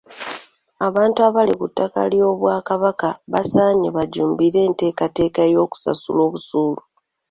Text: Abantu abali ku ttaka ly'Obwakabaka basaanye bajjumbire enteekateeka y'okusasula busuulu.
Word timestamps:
Abantu 0.87 1.19
abali 1.27 1.53
ku 1.59 1.65
ttaka 1.71 2.01
ly'Obwakabaka 2.11 3.09
basaanye 3.31 3.87
bajjumbire 3.95 4.59
enteekateeka 4.67 5.41
y'okusasula 5.53 6.23
busuulu. 6.31 6.81